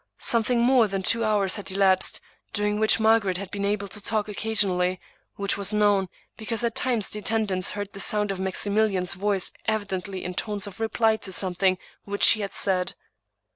[0.17, 2.19] Something more than two hours had elapsed,
[2.53, 4.99] during which Margaret had been able to talk occasionally,
[5.35, 9.13] which was known, be cause at times the attendants heard the sound of Maxi milian's
[9.13, 12.95] voice evidently in tones of reply to something which she had said.